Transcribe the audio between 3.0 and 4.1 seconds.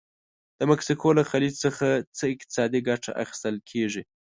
اخیستل کیږي؟